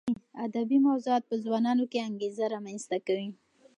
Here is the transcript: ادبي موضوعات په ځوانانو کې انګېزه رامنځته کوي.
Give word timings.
ادبي 0.45 0.77
موضوعات 0.87 1.23
په 1.27 1.35
ځوانانو 1.43 1.83
کې 1.91 2.05
انګېزه 2.09 2.45
رامنځته 2.53 2.97
کوي. 3.07 3.29